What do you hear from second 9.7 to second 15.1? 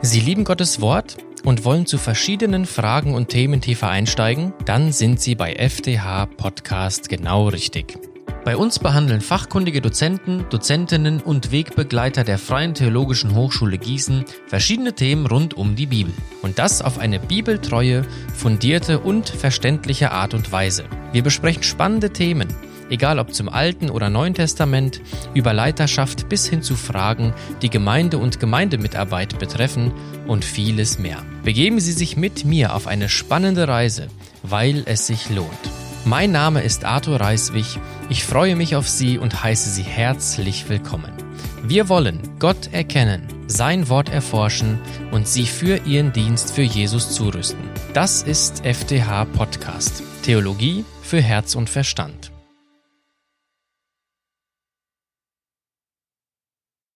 Dozenten, Dozentinnen und Wegbegleiter der Freien Theologischen Hochschule Gießen verschiedene